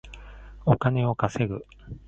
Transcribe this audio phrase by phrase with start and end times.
[0.65, 1.63] お金を稼ぐ